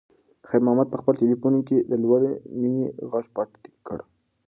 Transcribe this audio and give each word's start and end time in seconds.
خیر 0.47 0.61
محمد 0.65 0.87
په 0.91 0.97
خپل 1.01 1.13
تلیفون 1.21 1.53
کې 1.67 1.77
د 1.89 1.93
لور 2.03 2.19
د 2.25 2.27
مینې 2.59 2.85
غږ 3.11 3.25
پټ 3.35 3.49
کړ. 3.87 3.99